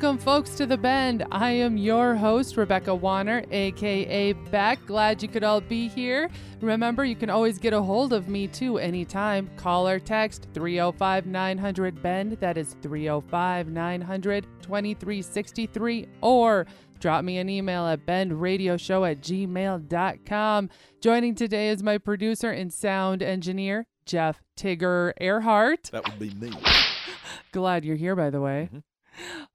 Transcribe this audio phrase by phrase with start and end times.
[0.00, 1.26] Welcome, folks, to The Bend.
[1.32, 4.78] I am your host, Rebecca Warner, aka Bec.
[4.86, 6.30] Glad you could all be here.
[6.60, 9.50] Remember, you can always get a hold of me too anytime.
[9.56, 12.36] Call or text 305 900 Bend.
[12.38, 16.06] That is 305 900 2363.
[16.20, 16.64] Or
[17.00, 20.70] drop me an email at bendradioshow at gmail.com.
[21.00, 25.90] Joining today is my producer and sound engineer, Jeff Tigger Earhart.
[25.90, 26.52] That would be me.
[27.50, 28.68] Glad you're here, by the way.
[28.72, 28.82] Mhm.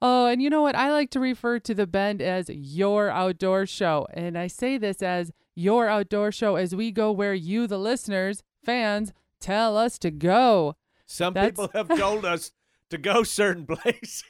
[0.01, 0.75] Oh, and you know what?
[0.75, 4.07] I like to refer to the Bend as your outdoor show.
[4.13, 8.43] And I say this as your outdoor show as we go where you, the listeners,
[8.65, 10.75] fans, tell us to go.
[11.05, 12.51] Some That's- people have told us
[12.89, 14.23] to go certain places.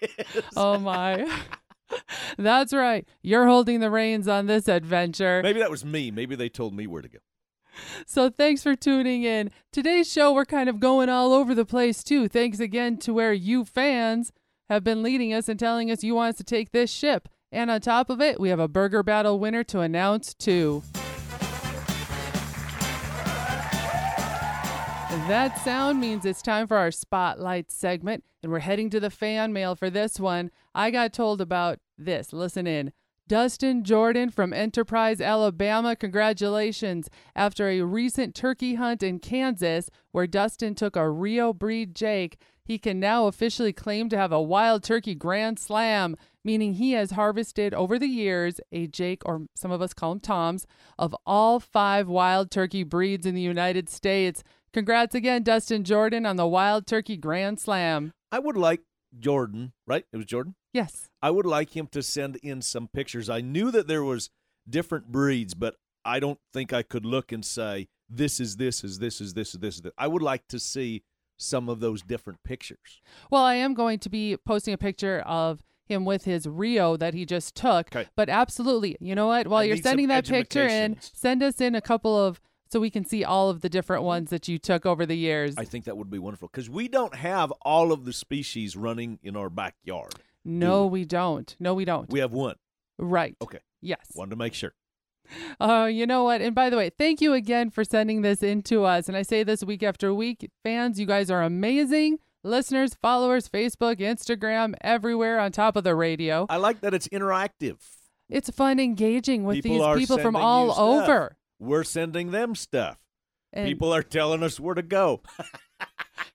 [0.55, 1.27] Oh, my.
[2.37, 3.07] That's right.
[3.21, 5.41] You're holding the reins on this adventure.
[5.43, 6.11] Maybe that was me.
[6.11, 7.19] Maybe they told me where to go.
[8.05, 9.49] So thanks for tuning in.
[9.71, 12.27] Today's show, we're kind of going all over the place too.
[12.27, 14.31] Thanks again to where you fans
[14.69, 17.29] have been leading us and telling us you want us to take this ship.
[17.51, 20.83] And on top of it, we have a burger battle winner to announce too.
[25.27, 29.53] That sound means it's time for our spotlight segment, and we're heading to the fan
[29.53, 30.49] mail for this one.
[30.73, 32.33] I got told about this.
[32.33, 32.91] Listen in.
[33.27, 37.09] Dustin Jordan from Enterprise, Alabama, congratulations.
[37.35, 42.77] After a recent turkey hunt in Kansas, where Dustin took a Rio breed Jake, he
[42.77, 47.73] can now officially claim to have a wild turkey grand slam, meaning he has harvested
[47.73, 50.67] over the years a Jake, or some of us call him Toms,
[50.99, 54.43] of all five wild turkey breeds in the United States.
[54.73, 58.11] Congrats again, Dustin Jordan, on the Wild Turkey Grand Slam.
[58.31, 58.81] I would like
[59.17, 60.03] Jordan, right?
[60.11, 60.55] It was Jordan.
[60.73, 61.09] Yes.
[61.21, 63.29] I would like him to send in some pictures.
[63.29, 64.29] I knew that there was
[64.67, 68.99] different breeds, but I don't think I could look and say this is this is
[68.99, 69.93] this is this is this is this.
[69.97, 71.03] I would like to see
[71.37, 73.01] some of those different pictures.
[73.29, 77.13] Well, I am going to be posting a picture of him with his Rio that
[77.13, 77.89] he just took.
[77.89, 78.07] 'Kay.
[78.15, 79.47] But absolutely, you know what?
[79.47, 82.89] While I you're sending that picture in, send us in a couple of so we
[82.89, 85.53] can see all of the different ones that you took over the years.
[85.57, 89.19] I think that would be wonderful because we don't have all of the species running
[89.21, 90.15] in our backyard.
[90.45, 90.99] No, we?
[91.01, 91.55] we don't.
[91.59, 92.09] No, we don't.
[92.11, 92.55] We have one.
[92.97, 93.35] right.
[93.41, 94.05] Okay, Yes.
[94.15, 94.73] wanted to make sure.
[95.59, 96.41] Oh, you know what?
[96.41, 99.07] And by the way, thank you again for sending this in to us.
[99.07, 100.49] And I say this week after week.
[100.63, 102.19] Fans, you guys are amazing.
[102.43, 106.45] Listeners, followers, Facebook, Instagram, everywhere on top of the radio.
[106.49, 107.77] I like that it's interactive.
[108.29, 111.37] It's fun engaging with People these people from all over.
[111.59, 112.97] We're sending them stuff.
[113.53, 115.21] And People are telling us where to go.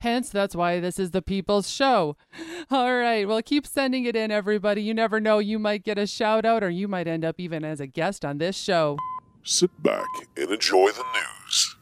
[0.00, 2.16] hence, that's why this is the people's show.
[2.70, 3.26] All right.
[3.26, 4.82] Well, keep sending it in, everybody.
[4.82, 5.38] You never know.
[5.38, 8.24] You might get a shout out or you might end up even as a guest
[8.24, 8.96] on this show.
[9.42, 10.06] Sit back
[10.36, 11.76] and enjoy the news.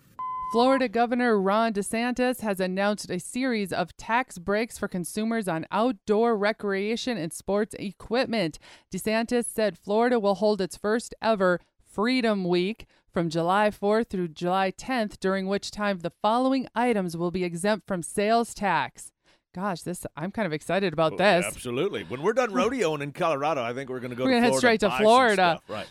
[0.52, 6.36] Florida Governor Ron DeSantis has announced a series of tax breaks for consumers on outdoor
[6.36, 8.58] recreation and sports equipment.
[8.94, 11.60] DeSantis said Florida will hold its first ever
[11.96, 17.30] Freedom Week from July 4th through July 10th, during which time the following items will
[17.30, 19.12] be exempt from sales tax.
[19.54, 21.46] Gosh, this I'm kind of excited about oh, this.
[21.46, 22.04] Absolutely.
[22.04, 24.52] When we're done rodeoing in Colorado, I think we're going to go We're to gonna
[24.52, 25.58] head straight to Florida.
[25.68, 25.86] Right.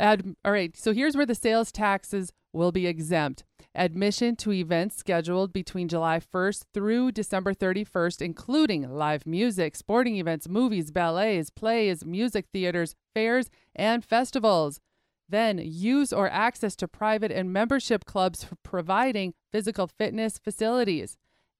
[0.00, 3.44] Ad, all right, so here's where the sales taxes will be exempt.
[3.72, 10.48] Admission to events scheduled between July 1st through December 31st, including live music, sporting events,
[10.48, 14.80] movies, ballets, plays, music theaters, fairs, and festivals.
[15.28, 21.16] Then, use or access to private and membership clubs for providing physical fitness facilities.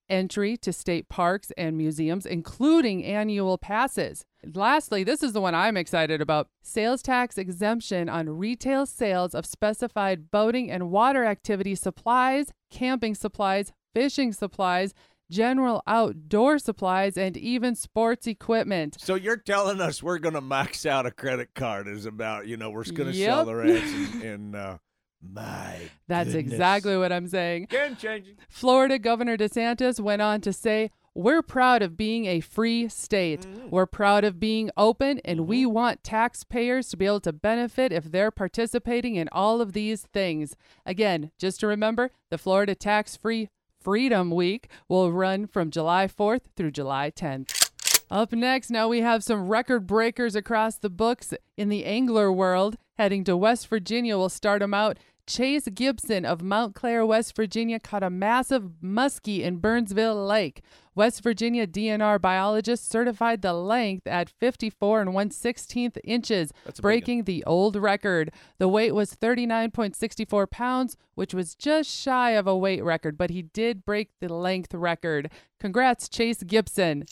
[0.08, 4.24] Entry to state parks and museums, including annual passes.
[4.54, 9.44] Lastly, this is the one I'm excited about sales tax exemption on retail sales of
[9.44, 14.94] specified boating and water activity supplies, camping supplies, fishing supplies,
[15.30, 18.96] general outdoor supplies, and even sports equipment.
[19.00, 22.56] So you're telling us we're going to max out a credit card is about, you
[22.56, 23.28] know, we're going to Yep.
[23.28, 24.78] sell the rest in, and uh,
[25.22, 25.78] my
[26.08, 26.52] That's goodness.
[26.52, 27.66] exactly what I'm saying.
[27.70, 28.36] Game changing.
[28.48, 33.40] Florida Governor DeSantis went on to say, We're proud of being a free state.
[33.40, 33.70] Mm-hmm.
[33.70, 38.12] We're proud of being open, and we want taxpayers to be able to benefit if
[38.12, 40.54] they're participating in all of these things.
[40.84, 43.48] Again, just to remember, the Florida Tax Free
[43.86, 47.70] Freedom Week will run from July 4th through July 10th.
[48.10, 52.78] Up next, now we have some record breakers across the books in the angler world.
[52.98, 54.98] Heading to West Virginia, we'll start them out.
[55.26, 60.62] Chase Gibson of Mount Clare, West Virginia, caught a massive muskie in Burnsville Lake.
[60.94, 66.82] West Virginia DNR biologists certified the length at 54 and 1 16th inches, That's a
[66.82, 66.90] big one.
[66.92, 68.30] breaking the old record.
[68.58, 73.42] The weight was 39.64 pounds, which was just shy of a weight record, but he
[73.42, 75.30] did break the length record.
[75.58, 77.04] Congrats, Chase Gibson.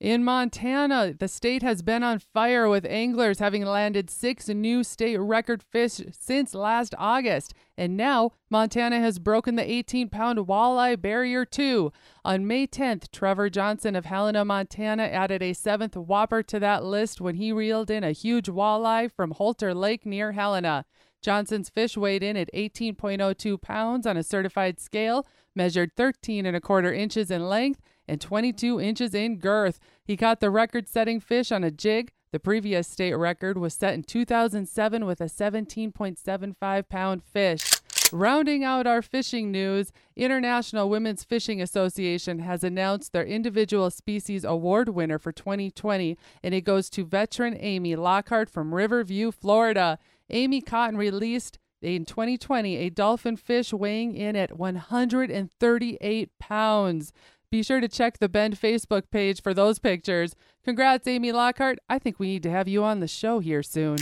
[0.00, 5.16] In Montana, the state has been on fire with anglers having landed six new state
[5.16, 7.52] record fish since last August.
[7.76, 11.92] And now, Montana has broken the 18 pound walleye barrier too.
[12.24, 17.20] On May 10th, Trevor Johnson of Helena, Montana added a seventh whopper to that list
[17.20, 20.84] when he reeled in a huge walleye from Holter Lake near Helena.
[21.22, 26.60] Johnson's fish weighed in at 18.02 pounds on a certified scale, measured 13 and a
[26.60, 29.78] quarter inches in length, and 22 inches in girth.
[30.04, 32.12] He caught the record setting fish on a jig.
[32.32, 37.70] The previous state record was set in 2007 with a 17.75 pound fish.
[38.12, 44.88] Rounding out our fishing news, International Women's Fishing Association has announced their individual species award
[44.88, 49.98] winner for 2020, and it goes to veteran Amy Lockhart from Riverview, Florida.
[50.30, 57.12] Amy caught and released in 2020 a dolphin fish weighing in at 138 pounds.
[57.50, 60.36] Be sure to check the Bend Facebook page for those pictures.
[60.62, 61.78] Congrats, Amy Lockhart.
[61.88, 63.96] I think we need to have you on the show here soon.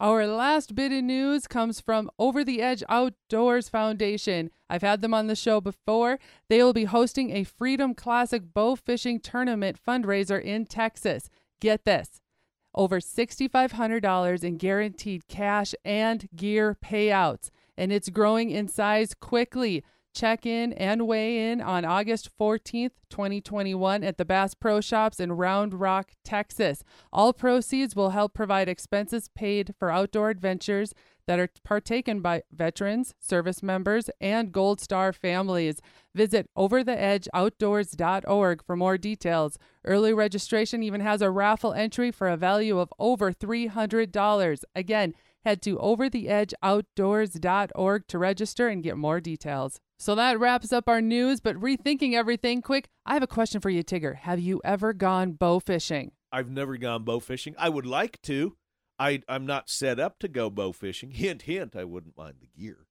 [0.00, 4.50] Our last bit of news comes from Over the Edge Outdoors Foundation.
[4.70, 6.18] I've had them on the show before.
[6.48, 11.28] They will be hosting a Freedom Classic bow fishing tournament fundraiser in Texas.
[11.60, 12.22] Get this
[12.74, 19.84] over $6,500 in guaranteed cash and gear payouts, and it's growing in size quickly.
[20.12, 25.30] Check in and weigh in on August 14th, 2021 at the Bass Pro Shops in
[25.32, 26.82] Round Rock, Texas.
[27.12, 30.94] All proceeds will help provide expenses paid for outdoor adventures
[31.26, 35.80] that are partaken by veterans, service members, and Gold Star families.
[36.12, 39.58] Visit overtheedgeoutdoors.org for more details.
[39.84, 44.64] Early registration even has a raffle entry for a value of over $300.
[44.74, 45.14] Again,
[45.44, 49.80] head to overtheedgeoutdoors.org to register and get more details.
[50.00, 53.68] So that wraps up our news, but rethinking everything quick, I have a question for
[53.68, 54.16] you, Tigger.
[54.16, 56.12] Have you ever gone bow fishing?
[56.32, 57.54] I've never gone bow fishing.
[57.58, 58.56] I would like to.
[58.98, 61.10] I, I'm not set up to go bow fishing.
[61.10, 62.86] Hint, hint, I wouldn't mind the gear.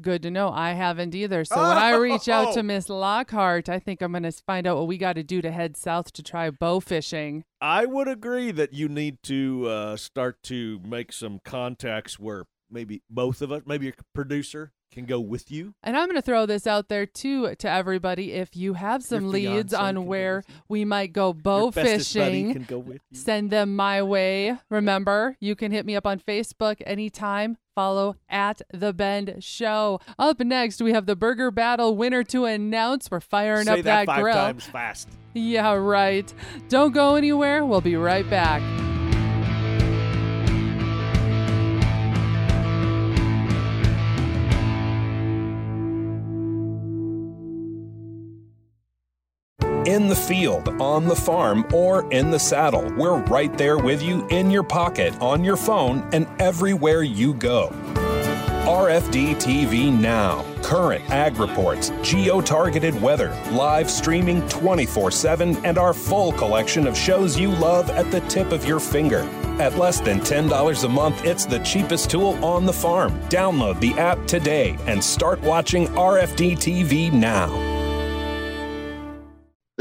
[0.00, 0.50] Good to know.
[0.50, 1.44] I haven't either.
[1.44, 4.76] So when I reach out to Miss Lockhart, I think I'm going to find out
[4.76, 7.42] what we got to do to head south to try bow fishing.
[7.60, 13.02] I would agree that you need to uh, start to make some contacts where maybe
[13.10, 15.74] both of us, maybe your producer, can go with you.
[15.82, 18.32] And I'm going to throw this out there too to everybody.
[18.32, 22.66] If you have some leads on where we might go bow Your bestest buddy fishing,
[22.68, 24.58] go send them my way.
[24.70, 27.56] Remember, you can hit me up on Facebook anytime.
[27.74, 29.98] Follow at The Bend Show.
[30.18, 33.10] Up next, we have the Burger Battle winner to announce.
[33.10, 34.34] We're firing Say up that, that, five grill.
[34.34, 35.08] times fast.
[35.32, 36.32] Yeah, right.
[36.68, 37.64] Don't go anywhere.
[37.64, 38.60] We'll be right back.
[49.86, 54.24] In the field, on the farm, or in the saddle, we're right there with you
[54.28, 57.70] in your pocket, on your phone, and everywhere you go.
[58.62, 60.44] RFD TV Now.
[60.62, 66.96] Current ag reports, geo targeted weather, live streaming 24 7, and our full collection of
[66.96, 69.28] shows you love at the tip of your finger.
[69.58, 73.18] At less than $10 a month, it's the cheapest tool on the farm.
[73.22, 77.71] Download the app today and start watching RFD TV now.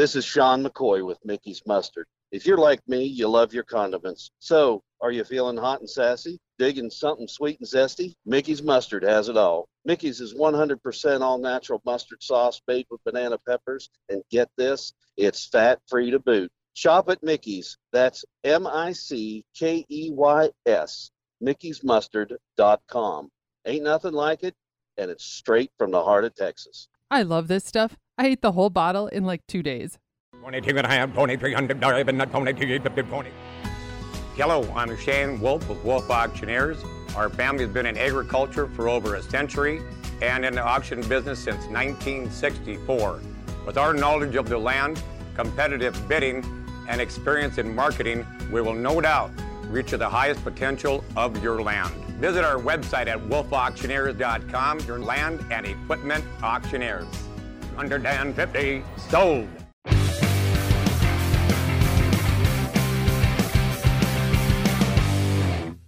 [0.02, 2.08] This is Sean McCoy with Mickey's Mustard.
[2.32, 4.32] If you're like me, you love your condiments.
[4.40, 6.40] So, are you feeling hot and sassy?
[6.58, 8.16] Digging something sweet and zesty?
[8.26, 9.70] Mickey's Mustard has it all.
[9.86, 13.92] Mickey's is 100% all natural mustard sauce made with banana peppers.
[14.10, 16.52] And get this, it's fat free to boot.
[16.74, 17.78] Shop at Mickey's.
[17.94, 21.12] That's M I C K E Y S.
[21.44, 23.30] Mickey'sMustard.com.
[23.68, 24.56] Ain't nothing like it,
[24.98, 26.88] and it's straight from the heart of Texas.
[27.12, 27.98] I love this stuff.
[28.22, 29.98] I ate the whole bottle in like two days.
[30.44, 33.32] Pony two and a half, pony three hundred, dive and not pony two fifty pony.
[34.36, 36.78] Hello, I'm Shane Wolf with Wolf Auctioneers.
[37.16, 39.82] Our family has been in agriculture for over a century
[40.22, 43.22] and in the auction business since 1964.
[43.66, 45.02] With our knowledge of the land,
[45.34, 46.46] competitive bidding,
[46.88, 49.32] and experience in marketing, we will no doubt
[49.64, 51.96] reach the highest potential of your land.
[52.20, 57.08] Visit our website at wolfauctioneers.com, your land and equipment auctioneers.
[57.90, 59.50] 150 sold.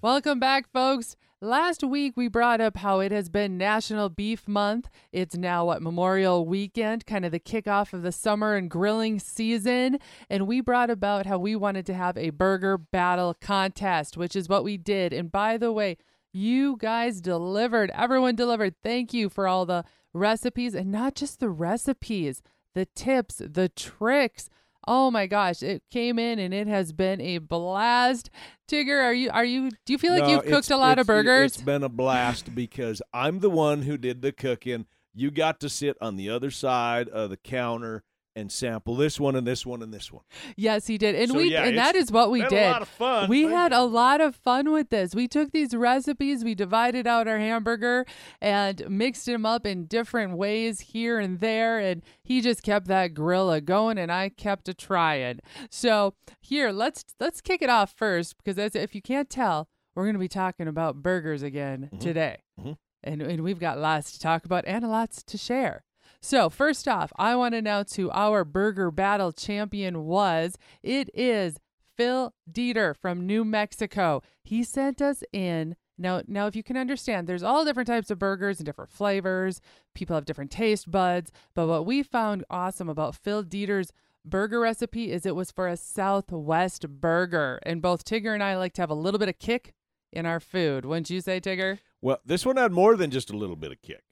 [0.01, 1.15] Welcome back, folks.
[1.39, 4.89] Last week we brought up how it has been National Beef Month.
[5.12, 10.00] It's now what Memorial Weekend, kind of the kickoff of the summer and grilling season.
[10.29, 14.50] And we brought about how we wanted to have a burger battle contest, which is
[14.50, 15.13] what we did.
[15.13, 15.97] And by the way,
[16.33, 17.91] you guys delivered.
[17.93, 18.75] Everyone delivered.
[18.81, 22.41] Thank you for all the recipes and not just the recipes,
[22.73, 24.49] the tips, the tricks.
[24.85, 28.29] Oh my gosh, it came in and it has been a blast.
[28.67, 31.07] Tigger, are you are you do you feel like No, you've cooked a lot of
[31.07, 31.53] burgers?
[31.53, 34.85] It's been a blast because I'm the one who did the cooking.
[35.13, 38.03] You got to sit on the other side of the counter
[38.35, 40.23] and sample this one and this one and this one.
[40.55, 41.13] Yes, he did.
[41.15, 42.65] And So, we yeah, and that is what we did.
[42.71, 43.29] lot of fun.
[43.29, 45.13] We had a lot of fun with this.
[45.13, 48.05] We took these recipes, we divided out our hamburger
[48.41, 53.13] and mixed them up in different ways here and there and he just kept that
[53.13, 55.39] grill going and I kept a trying.
[55.69, 60.03] So, here, let's let's kick it off first because as if you can't tell, we're
[60.05, 61.99] going to be talking about burgers again Mm-hmm.
[61.99, 62.37] today.
[62.59, 62.77] Mhm.
[63.03, 65.83] And and we've got lots to talk about and lots to share.
[66.25, 70.57] So, first off, I want to announce who our burger battle champion was.
[70.81, 71.59] It is
[71.97, 74.23] Phil Dieter from New Mexico.
[74.41, 75.75] He sent us in.
[75.97, 79.59] Now, now, if you can understand, there's all different types of burgers and different flavors.
[79.93, 81.29] People have different taste buds.
[81.55, 83.91] But what we found awesome about Phil Dieter's
[84.23, 87.59] burger recipe is it was for a Southwest burger.
[87.63, 89.73] And both Tigger and I like to have a little bit of kick
[90.13, 90.85] in our food.
[90.85, 91.79] Wouldn't you say, Tigger?
[92.01, 94.03] Well, this one had more than just a little bit of kick.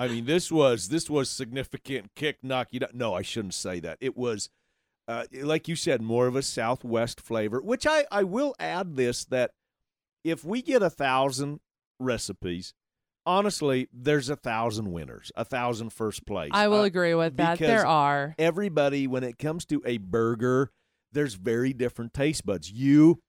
[0.00, 2.90] I mean, this was this was significant kick, knock you down.
[2.94, 3.98] No, I shouldn't say that.
[4.00, 4.48] It was,
[5.06, 7.60] uh, like you said, more of a Southwest flavor.
[7.60, 9.50] Which I I will add this that
[10.24, 11.60] if we get a thousand
[11.98, 12.72] recipes,
[13.26, 16.50] honestly, there's a thousand winners, a thousand first place.
[16.54, 17.58] I will Uh, agree with that.
[17.58, 18.34] There are.
[18.38, 20.70] everybody when it comes to a burger
[21.12, 23.20] there's very different taste buds you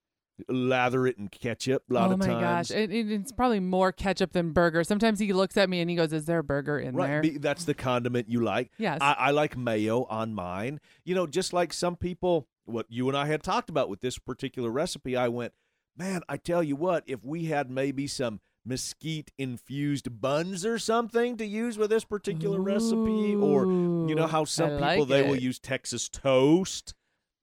[0.48, 3.92] lather it in ketchup a lot oh of my gosh, it, it- it's probably more
[3.92, 4.84] ketchup than burger.
[4.84, 7.22] Sometimes he looks at me and he goes, "Is there a burger in right there?"
[7.22, 8.98] be- that's the condiment you like yes.
[9.00, 13.16] I, I like mayo on mine you know just like some people what you and
[13.16, 15.52] i had talked about with this particular recipe i went
[15.96, 21.36] man i tell you what if we had maybe some mesquite infused buns or something
[21.36, 25.08] to use with this particular recipe or you know Ooh, how I some people like
[25.08, 26.94] they will use Texas toast.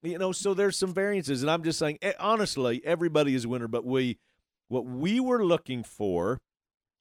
[0.02, 3.50] You know, so there's some variances, and I'm just saying, eh, honestly, everybody is a
[3.50, 3.68] winner.
[3.68, 4.18] But we,
[4.70, 6.40] what we were looking for,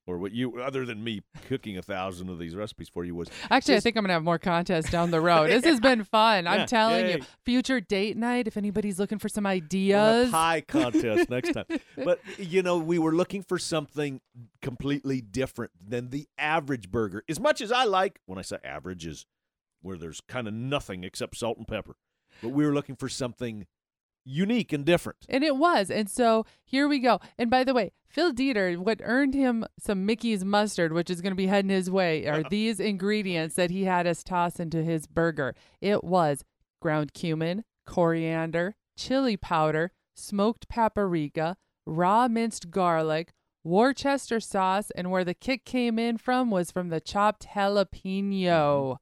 [0.05, 3.29] or what you, other than me cooking a thousand of these recipes for you, was
[3.49, 5.49] Actually, I think I'm gonna have more contests down the road.
[5.49, 6.45] This has been fun.
[6.45, 7.17] I'm Yeah, telling yay.
[7.17, 7.25] you.
[7.45, 8.47] Future date night.
[8.47, 11.65] If anybody's looking for some ideas, pie contest next time.
[11.95, 14.19] But you know, we were looking for something
[14.61, 17.23] completely different than the average burger.
[17.29, 19.25] As much as I like, when I say average, is
[19.81, 21.95] where there's kind of nothing except salt and pepper.
[22.41, 23.67] But we were looking for something
[24.25, 25.25] unique and different.
[25.27, 25.89] And it was.
[25.89, 27.19] And so here we go.
[27.37, 31.31] And by the way, Phil Dieter, what earned him some Mickey's mustard, which is going
[31.31, 35.07] to be heading his way, are these ingredients that he had us toss into his
[35.07, 35.55] burger.
[35.81, 36.43] It was
[36.81, 43.31] ground cumin, coriander, chili powder, smoked paprika, raw minced garlic,
[43.63, 48.97] Worcester sauce, and where the kick came in from was from the chopped jalapeno.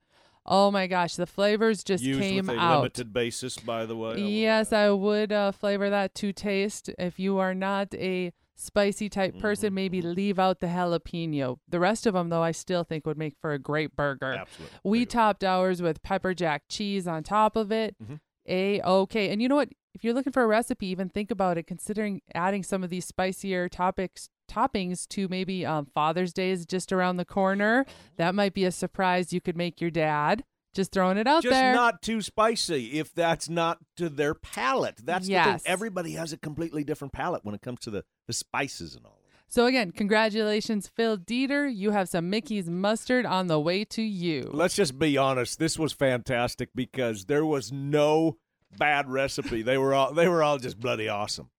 [0.48, 2.78] Oh my gosh, the flavors just Used came with a out.
[2.80, 4.18] limited basis, by the way.
[4.22, 4.72] Yes.
[4.72, 6.90] I would uh, flavor that to taste.
[6.98, 11.58] If you are not a spicy type Mm-hmm, person, maybe leave out the jalapeno.
[11.68, 14.34] The rest of them, though, I still think would make for a great burger.
[14.34, 14.78] Absolutely.
[14.84, 15.12] We There you go.
[15.12, 17.96] topped ours with pepper jack cheese on top of it.
[18.02, 18.20] Mhm.
[18.48, 19.30] A okay.
[19.30, 19.70] And you know what?
[19.94, 21.68] If you're looking for a recipe, even think about it.
[21.68, 26.92] Considering adding some of these spicier topics toppings to maybe um, Father's Day is just
[26.92, 27.86] around the corner.
[28.18, 30.44] That might be a surprise you could make your dad.
[30.74, 31.52] Just throwing it out there.
[31.52, 31.74] Just there.
[31.74, 34.98] not too spicy if that's not to their palate.
[35.04, 35.60] That's the thing.
[35.66, 39.18] Everybody has a completely different palate when it comes to the, the spices and all.
[39.50, 41.74] So again, congratulations, Phil Dieter.
[41.74, 44.50] You have some Mickey's mustard on the way to you.
[44.52, 45.58] Let's just be honest.
[45.58, 48.38] This was fantastic because there was no
[48.78, 49.62] bad recipe.
[49.62, 51.50] They were all they were all just bloody awesome.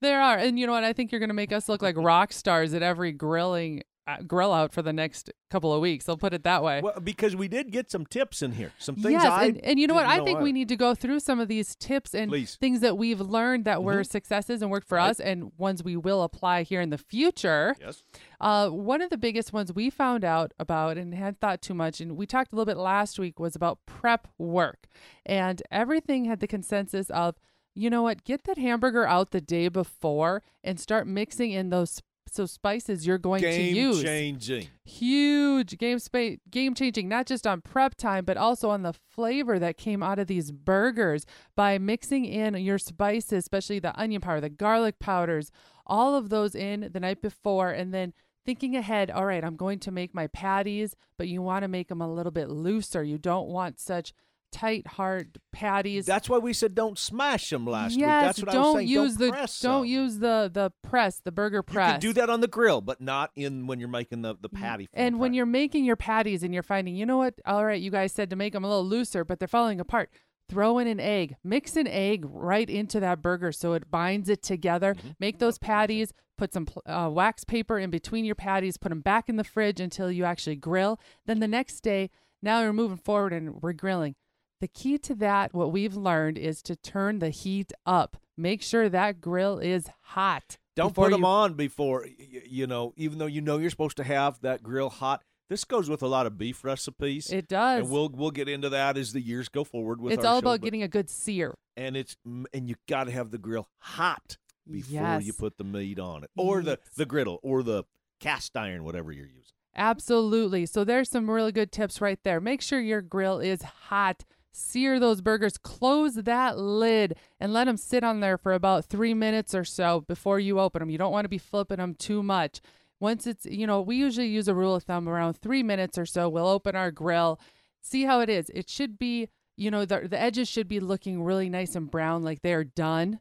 [0.00, 0.84] There are, and you know what?
[0.84, 4.16] I think you're going to make us look like rock stars at every grilling uh,
[4.26, 6.08] grill out for the next couple of weeks.
[6.08, 6.80] I'll put it that way.
[6.82, 8.72] Well, because we did get some tips in here.
[8.78, 10.06] Some things yes, I and, and you know what?
[10.06, 12.56] I think I- we need to go through some of these tips and Please.
[12.56, 14.10] things that we've learned that were Mhm.
[14.10, 15.10] successes and worked for Right.
[15.10, 17.76] us, and ones we will apply here in the future.
[17.80, 18.02] Yes.
[18.40, 22.00] Uh, one of the biggest ones we found out about and had thought too much,
[22.00, 24.88] and we talked a little bit last week, was about prep work.
[25.24, 27.36] And everything had the consensus of,
[27.74, 32.00] you know what, get that hamburger out the day before and start mixing in those
[32.30, 34.02] so spices you're going Game to use.
[34.02, 34.68] changing.
[34.84, 39.58] Huge game spa- game changing, not just on prep time, but also on the flavor
[39.58, 41.26] that came out of these burgers
[41.56, 45.50] by mixing in your spices, especially the onion powder, the garlic powders,
[45.86, 48.14] all of those in the night before, and then
[48.46, 49.10] thinking ahead.
[49.10, 52.12] All right, I'm going to make my patties, but you want to make them a
[52.12, 53.02] little bit looser.
[53.02, 54.14] You don't want such
[54.52, 56.06] tight, hard patties.
[56.06, 58.06] That's why we said don't smash them last yes, week.
[58.06, 58.88] That's what don't I was saying.
[58.88, 59.90] use don't the press don't them.
[59.90, 61.88] use the the press, the burger press.
[61.88, 64.48] You can do that on the grill, but not in when you're making the, the
[64.48, 64.86] patty.
[64.86, 65.36] form And when patty.
[65.38, 67.34] you're making your patties and you're finding, you know what?
[67.46, 70.10] All right, you guys said to make them a little looser, but they're falling apart.
[70.48, 71.36] throw in an egg.
[71.42, 74.94] Mix an egg right into that burger so it binds it together.
[75.18, 76.12] Make those patties.
[76.36, 78.76] Put some uh, wax paper in between your patties.
[78.76, 81.00] Put them back in the fridge until you actually grill.
[81.24, 82.10] Then the next day,
[82.42, 84.14] now you're moving forward and we're grilling.
[84.62, 88.16] The key to that, what we've learned, is to turn the heat up.
[88.36, 90.56] Make sure that grill is hot.
[90.76, 92.92] Don't put them you- on before you know.
[92.96, 96.06] Even though you know you're supposed to have that grill hot, this goes with a
[96.06, 97.32] lot of beef recipes.
[97.32, 97.80] It does.
[97.80, 100.00] and we'll we'll get into that as the years go forward.
[100.00, 101.56] With it's all show, about but- getting a good sear.
[101.76, 104.36] and it's and you got to have the grill hot
[104.70, 107.82] before you put the meat on it, or the the griddle, or the
[108.20, 109.54] cast iron, whatever you're using.
[109.74, 110.66] Absolutely.
[110.66, 112.40] So there's some really good tips right there.
[112.40, 114.24] Make sure your grill is hot.
[114.52, 115.56] Sear those burgers.
[115.58, 120.00] Close that lid and let them sit on there for about three minutes or so
[120.02, 120.90] before you open them.
[120.90, 122.60] You don't want to be flipping them too much.
[123.00, 126.06] Once it's, you know, we usually use a rule of thumb around three minutes or
[126.06, 126.28] so.
[126.28, 127.40] We'll open our grill,
[127.80, 128.50] see how it is.
[128.54, 132.22] It should be, you know, the, the edges should be looking really nice and brown,
[132.22, 133.20] like they're done.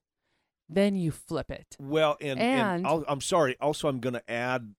[0.70, 1.76] Then you flip it.
[1.80, 3.56] Well, and, and, And- I'll, I'm sorry.
[3.60, 4.74] Also, I'm going to add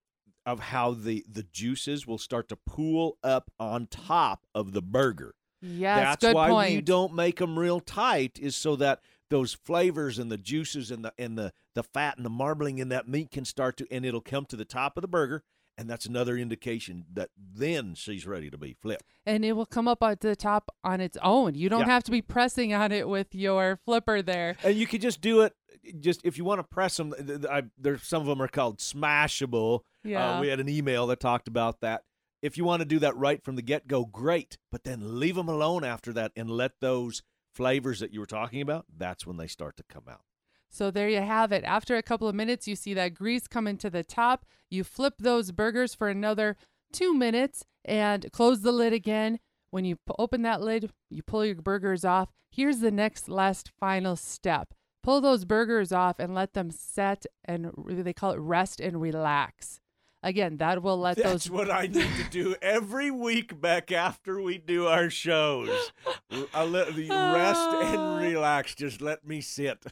[0.44, 5.35] of how the the juices will start to pool up on top of the burger.
[5.62, 6.75] Yes, That's why point.
[6.75, 9.00] we don't make them real tight, is so that
[9.31, 12.88] those flavors and the juices and the and the the fat and the marbling in
[12.90, 15.42] that meat can start to, and it'll come to the top of the burger,
[15.78, 19.04] and that's another indication that then she's ready to be flipped.
[19.25, 21.54] and it will come up at the top on its own.
[21.54, 21.87] You don't Yeah.
[21.87, 24.57] have to be pressing on it with your flipper there.
[24.64, 25.54] And you could just do it.
[26.00, 28.49] Just if you want to press them, th- th- I, there's some of them are
[28.49, 29.81] called smashable.
[30.04, 30.38] Yeah.
[30.38, 32.02] Uh, we had an email that talked about that.
[32.42, 34.58] If you want to do that right from the get go, great.
[34.70, 37.22] But then leave them alone after that and let those
[37.54, 38.87] flavors that you were talking about.
[38.94, 40.22] That's when they start to come out.
[40.68, 41.64] So there you have it.
[41.64, 44.46] After a couple of minutes, you see that grease coming to the top.
[44.70, 46.57] You flip those burgers for another
[46.92, 49.38] two minutes and close the lid again.
[49.70, 52.31] When you p- open that lid, you pull your burgers off.
[52.50, 54.72] Here's the next last final step.
[55.02, 59.81] Pull those burgers off and let them set and they call it rest and relax.
[60.24, 63.90] Again, that will let those That's those what I need to do every week back
[63.90, 65.90] after we do our shows.
[66.30, 68.74] R- I let the rest and relax.
[68.76, 69.85] Just let me sit.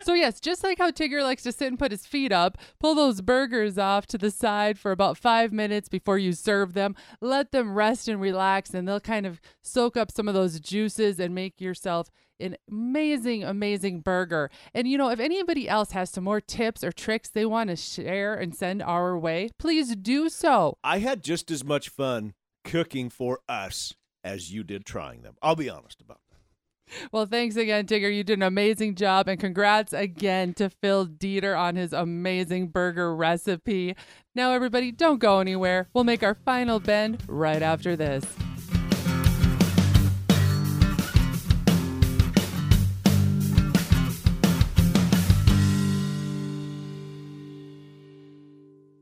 [0.00, 2.94] So yes, just like how Tigger likes to sit and put his feet up, pull
[2.94, 6.94] those burgers off to the side for about five minutes before you serve them.
[7.20, 11.18] Let them rest and relax, and they'll kind of soak up some of those juices
[11.20, 14.50] and make yourself an amazing, amazing burger.
[14.74, 17.76] And you know, if anybody else has some more tips or tricks they want to
[17.76, 20.78] share and send our way, please do so.
[20.84, 25.36] I had just as much fun cooking for us as you did trying them.
[25.40, 26.25] I'll be honest about that.
[27.12, 28.14] Well, thanks again, Tigger.
[28.14, 33.14] You did an amazing job, and congrats again to Phil Dieter on his amazing burger
[33.14, 33.96] recipe.
[34.34, 35.88] Now, everybody, don't go anywhere.
[35.94, 38.24] We'll make our final bend right after this.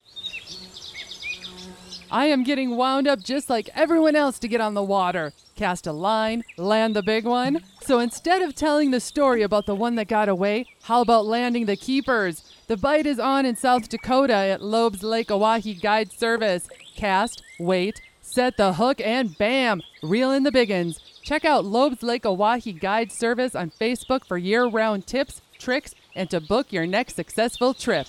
[2.13, 5.33] I am getting wound up just like everyone else to get on the water.
[5.55, 7.63] Cast a line, land the big one.
[7.83, 11.67] So instead of telling the story about the one that got away, how about landing
[11.67, 12.43] the keepers?
[12.67, 16.69] The bite is on in South Dakota at Loeb's Lake Oahe Guide Service.
[16.97, 20.99] Cast, wait, set the hook, and bam, reel in the biggins.
[21.23, 26.29] Check out Loeb's Lake Oahe Guide Service on Facebook for year round tips, tricks, and
[26.31, 28.09] to book your next successful trip.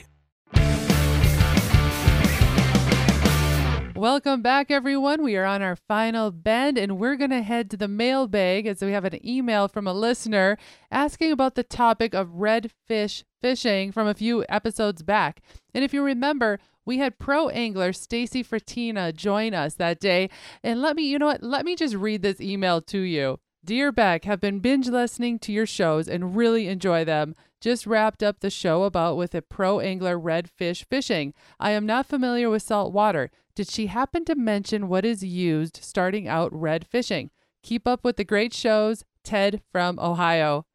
[4.01, 5.21] Welcome back, everyone.
[5.21, 8.81] We are on our final bend, and we're going to head to the mailbag as
[8.81, 10.57] we have an email from a listener
[10.89, 15.43] asking about the topic of redfish fishing from a few episodes back.
[15.75, 20.31] And if you remember, we had pro angler Stacy Fratina join us that day.
[20.63, 21.43] And let me, you know what?
[21.43, 23.37] Let me just read this email to you.
[23.63, 27.35] Dear Bec, have been binge listening to your shows and really enjoy them.
[27.61, 31.35] Just wrapped up the show about with a pro angler redfish fishing.
[31.59, 33.29] I am not familiar with salt water.
[33.53, 37.29] Did she happen to mention what is used starting out red fishing?
[37.61, 39.05] Keep up with the great shows.
[39.23, 40.65] Ted from Ohio.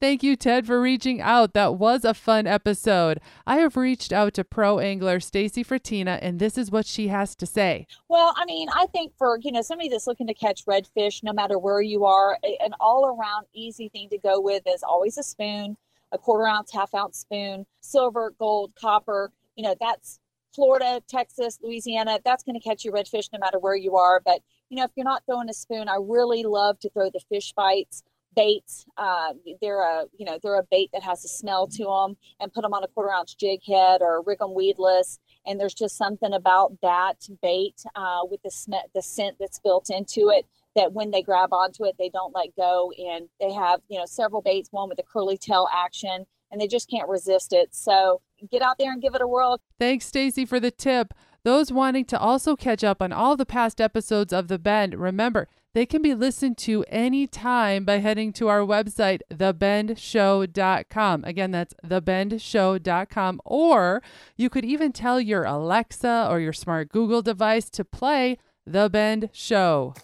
[0.00, 1.54] Thank you, Ted, for reaching out.
[1.54, 3.20] That was a fun episode.
[3.46, 7.36] I have reached out to pro angler Stacy Fratina, and this is what she has
[7.36, 7.86] to say.
[8.08, 11.32] Well, I mean, I think for you know somebody that's looking to catch redfish, no
[11.32, 15.76] matter where you are, an all-around easy thing to go with is always a spoon,
[16.12, 19.32] a quarter ounce, half ounce spoon, silver, gold, copper.
[19.56, 20.20] You know, that's
[20.54, 22.20] Florida, Texas, Louisiana.
[22.24, 24.20] That's going to catch you redfish no matter where you are.
[24.24, 27.20] But you know, if you're not throwing a spoon, I really love to throw the
[27.28, 28.02] fish bites
[28.34, 28.86] baits.
[28.96, 32.52] Uh, they're a you know they're a bait that has a smell to them, and
[32.52, 35.18] put them on a quarter ounce jig head or rig them weedless.
[35.46, 39.90] And there's just something about that bait uh, with the sm- the scent that's built
[39.90, 42.92] into it that when they grab onto it, they don't let go.
[42.98, 46.68] And they have you know several baits, one with a curly tail action, and they
[46.68, 47.74] just can't resist it.
[47.74, 49.60] So get out there and give it a whirl.
[49.78, 51.14] Thanks, Stacy, for the tip.
[51.44, 55.48] Those wanting to also catch up on all the past episodes of The Bend, remember
[55.74, 61.24] they can be listened to anytime by heading to our website, thebendshow.com.
[61.24, 63.40] Again, that's thebendshow.com.
[63.44, 64.02] Or
[64.36, 69.30] you could even tell your Alexa or your smart Google device to play The Bend
[69.32, 69.94] Show.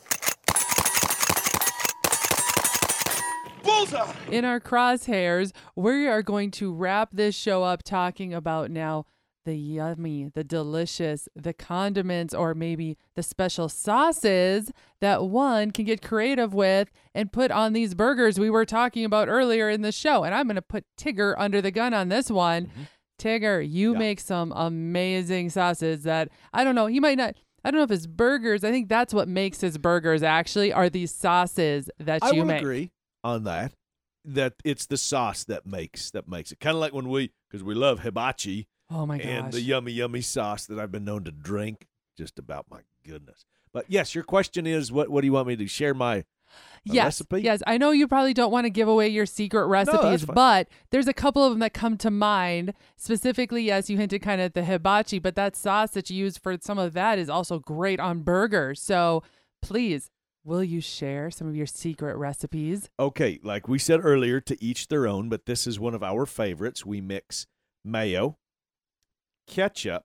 [3.68, 4.12] Bullseye!
[4.30, 9.04] In our crosshairs, we are going to wrap this show up talking about now
[9.44, 16.02] the yummy, the delicious, the condiments, or maybe the special sauces that one can get
[16.02, 20.22] creative with and put on these burgers we were talking about earlier in the show.
[20.22, 22.66] And I'm going to put Tigger under the gun on this one.
[22.66, 22.82] Mm-hmm.
[23.18, 23.98] Tigger, you yeah.
[23.98, 27.34] make some amazing sauces that I don't know, he might not.
[27.64, 28.64] I don't know if his burgers.
[28.64, 32.48] I think that's what makes his burgers actually are these sauces that I you would
[32.48, 32.60] make.
[32.60, 33.72] agree on that.
[34.24, 37.64] That it's the sauce that makes that makes it kind of like when we because
[37.64, 39.26] we love hibachi Oh my gosh.
[39.26, 41.86] And the yummy, yummy sauce that I've been known to drink.
[42.16, 43.44] Just about my goodness.
[43.72, 46.24] But yes, your question is what what do you want me to share my
[46.84, 47.42] yes, recipe?
[47.42, 50.68] Yes, I know you probably don't want to give away your secret recipes, no, but
[50.90, 52.72] there's a couple of them that come to mind.
[52.96, 56.38] Specifically, yes, you hinted kind of at the hibachi, but that sauce that you use
[56.38, 58.80] for some of that is also great on burgers.
[58.80, 59.22] So
[59.62, 60.10] please,
[60.48, 62.88] will you share some of your secret recipes?
[62.98, 66.24] Okay, like we said earlier, to each their own, but this is one of our
[66.24, 66.86] favorites.
[66.86, 67.46] We mix
[67.84, 68.38] mayo,
[69.46, 70.04] ketchup,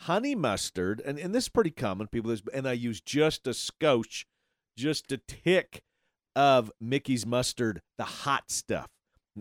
[0.00, 2.06] honey mustard, and, and this is pretty common.
[2.08, 4.26] People, and I use just a scotch,
[4.78, 5.82] just a tick
[6.34, 8.88] of Mickey's mustard, the hot stuff.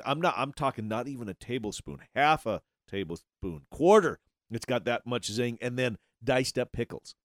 [0.06, 0.34] I'm not.
[0.38, 4.19] I'm talking not even a tablespoon, half a tablespoon, quarter.
[4.52, 7.15] It's got that much zing, and then diced up pickles.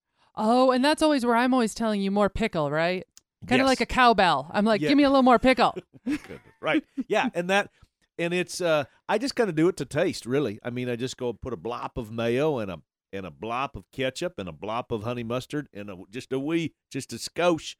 [0.42, 3.04] Oh, and that's always where I'm always telling you more pickle, right?
[3.46, 3.68] Kind of Yes.
[3.68, 4.50] like a cowbell.
[4.52, 4.88] I'm like, Yeah.
[4.88, 5.74] give me a little more pickle.
[6.62, 6.84] Right.
[7.08, 7.70] Yeah, and that
[8.18, 10.58] and it's uh I just kind of do it to taste, really.
[10.62, 12.80] I mean, I just go put a blop of mayo and a
[13.12, 16.38] and a blop of ketchup and a blop of honey mustard and a, just a
[16.38, 17.76] wee just a skosh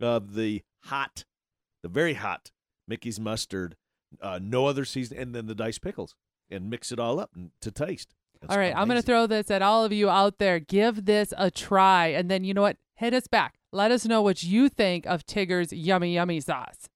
[0.00, 1.24] of the hot
[1.82, 2.50] the very hot
[2.88, 3.76] Mickey's mustard,
[4.20, 6.14] uh, no other season and then the diced pickles
[6.50, 8.14] and mix it all up to taste.
[8.42, 10.58] It's all right, I'm going to throw this at all of you out there.
[10.58, 12.08] Give this a try.
[12.08, 12.76] And then, you know what?
[12.96, 13.54] Hit us back.
[13.72, 16.88] Let us know what you think of Tigger's yummy, yummy sauce.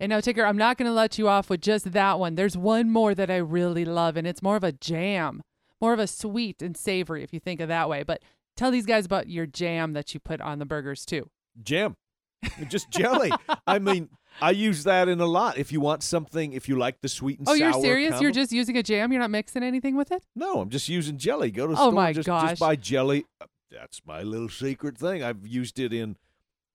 [0.00, 2.34] And now, Tigger, I'm not going to let you off with just that one.
[2.34, 5.42] There's one more that I really love, and it's more of a jam,
[5.80, 8.02] more of a sweet and savory, if you think of that way.
[8.02, 8.22] But
[8.56, 11.30] tell these guys about your jam that you put on the burgers, too.
[11.62, 11.96] jam.
[12.68, 13.30] Just jelly.
[13.66, 14.08] I mean,
[14.42, 15.58] I use that in a lot.
[15.58, 17.68] If you want something, if you like the sweet and Oh, sour.
[17.68, 18.20] Oh, you're serious?
[18.20, 19.12] You're just using a jam?
[19.12, 20.24] You're not mixing anything with it?
[20.34, 21.50] No, I'm just using jelly.
[21.50, 22.50] Go to Oh store, my just, gosh.
[22.50, 23.26] just buy jelly.
[23.40, 25.22] Uh, That's my little secret thing.
[25.22, 26.16] I've used it in,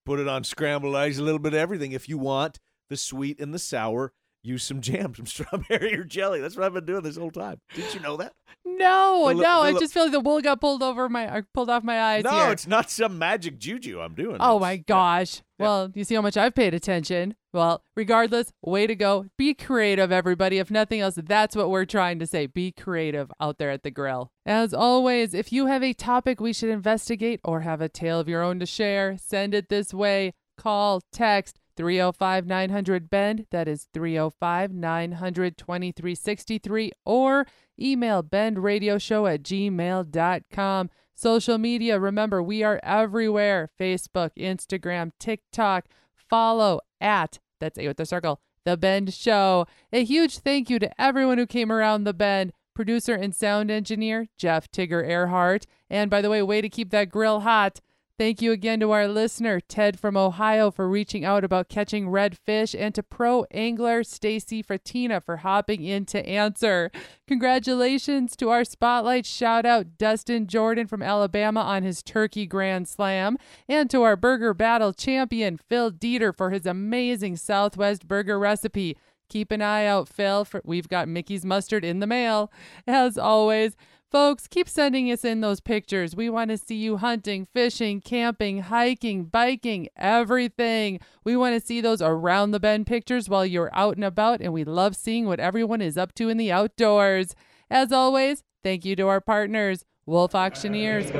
[0.04, 1.92] put it on scrambled eggs, a little bit of everything.
[1.92, 6.40] If you want the sweet and the sour, use some jam, some strawberry or jelly.
[6.40, 7.60] That's what I've been doing this whole time.
[7.74, 8.32] Did you know that?
[8.64, 9.40] No, The no.
[9.40, 12.00] the I just feel like the wool got pulled over my, or pulled off my
[12.00, 12.52] eyes no, here.
[12.52, 14.36] it's not some magic juju I'm doing.
[14.40, 15.42] Oh my gosh.
[15.58, 15.64] Yeah.
[15.66, 17.34] Well, you see how much I've paid attention.
[17.56, 19.24] Well, regardless, way to go.
[19.38, 20.58] Be creative, everybody.
[20.58, 22.44] If nothing else, that's what we're trying to say.
[22.44, 24.30] Be creative out there at the grill.
[24.44, 28.28] As always, if you have a topic we should investigate or have a tale of
[28.28, 30.34] your own to share, send it this way.
[30.58, 33.46] Call, text 305 900 Bend.
[33.50, 36.92] That is 305 900 2363.
[37.06, 37.46] Or
[37.80, 40.90] email bendradioshow at gmail.com.
[41.14, 45.86] Social media, remember, we are everywhere Facebook, Instagram, TikTok.
[46.28, 49.66] Follow at, that's A with the circle, The Bend Show.
[49.92, 52.52] A huge thank you to everyone who came around The Bend.
[52.74, 55.66] producer and sound engineer Jeff Tigger Earhart.
[55.88, 57.80] And by the way, way to keep that grill hot.
[58.18, 62.74] Thank you again to our listener, Ted from Ohio, for reaching out about catching redfish,
[62.78, 66.90] and to pro angler Stacy Fratina for hopping in to answer.
[67.28, 73.36] Congratulations to our spotlight shout out, Dustin Jordan from Alabama on his Turkey Grand Slam,
[73.68, 78.96] and to our burger battle champion, Phil Dieter, for his amazing Southwest burger recipe.
[79.28, 82.50] Keep an eye out, Phil, for we've got Mickey's mustard in the mail.
[82.86, 83.76] As always,
[84.12, 86.14] Folks, keep sending us in those pictures.
[86.14, 91.00] We want to see you hunting, fishing, camping, hiking, biking, everything.
[91.24, 94.52] We want to see those around the bend pictures while you're out and about, and
[94.52, 97.34] we love seeing what everyone is up to in the outdoors.
[97.68, 101.10] As always, thank you to our partners Wolf Auctioneers,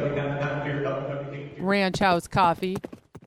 [1.58, 2.76] Ranch House Coffee,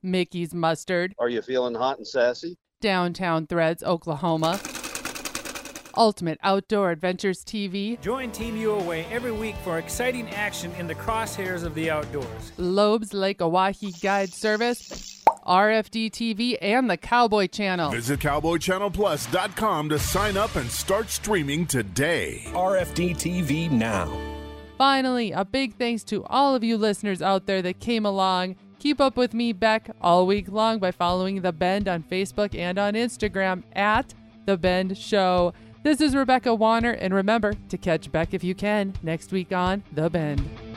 [0.02, 2.56] Mickey's Mustard, Are you feeling hot and sassy?
[2.80, 4.58] Downtown Threads, Oklahoma,
[5.96, 11.64] Ultimate Outdoor Adventures TV, Join Team UOA every week for exciting action in the crosshairs
[11.64, 12.52] of the outdoors.
[12.56, 17.90] Lobes Lake Oahe Guide Service, RFD TV, and the Cowboy Channel.
[17.90, 22.42] Visit CowboyChannelPlus.com to sign up and start streaming today.
[22.48, 24.10] RFD TV now.
[24.78, 28.56] Finally, a big thanks to all of you listeners out there that came along.
[28.78, 32.78] Keep up with me, Bec, all week long by following The Bend on Facebook and
[32.78, 34.14] on Instagram at
[34.46, 35.52] The Bend Show.
[35.82, 39.82] This is Rebecca Warner, and remember to catch Bec if you can next week on
[39.92, 40.69] The Bend.